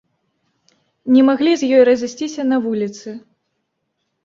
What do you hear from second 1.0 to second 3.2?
Не маглі з ёй разысціся на вуліцы.